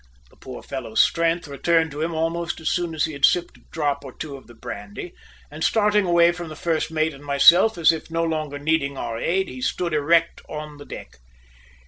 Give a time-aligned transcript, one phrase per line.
[0.31, 3.61] The poor fellow's strength returned to him almost as soon as he had sipped a
[3.69, 5.13] drop or two of the brandy,
[5.51, 9.19] and, starting away from the first mate and myself, as if no longer needing our
[9.19, 11.17] aid, he stood erect on the deck.